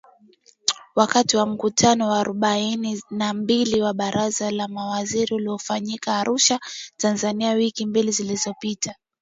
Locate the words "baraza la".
3.93-4.67